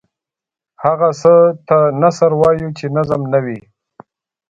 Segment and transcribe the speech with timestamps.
[0.83, 1.33] هغه څه
[1.67, 3.59] ته نثر وايو چې نظم نه وي.